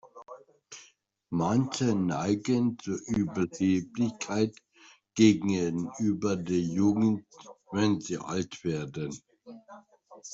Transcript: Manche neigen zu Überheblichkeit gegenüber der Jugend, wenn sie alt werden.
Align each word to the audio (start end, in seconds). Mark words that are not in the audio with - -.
Manche 1.29 1.93
neigen 1.95 2.75
zu 2.79 2.95
Überheblichkeit 3.05 4.57
gegenüber 5.13 6.37
der 6.37 6.59
Jugend, 6.59 7.23
wenn 7.71 8.01
sie 8.01 8.17
alt 8.17 8.63
werden. 8.63 9.21